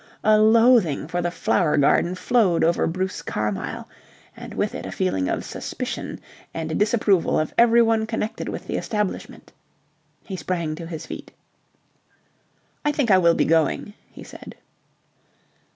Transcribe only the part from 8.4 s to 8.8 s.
with the